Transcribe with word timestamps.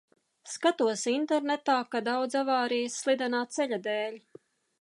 Skatos 0.51 1.03
internetā, 1.11 1.75
ka 1.93 2.03
daudz 2.09 2.39
avārijas 2.41 2.99
slidenā 3.03 3.47
ceļa 3.59 3.81
dēļ. 3.91 4.21